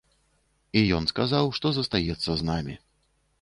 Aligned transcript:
І 0.79 0.81
ён 0.99 1.03
сказаў, 1.11 1.51
што 1.59 1.67
застаецца 1.77 2.31
з 2.41 2.49
намі. 2.49 2.75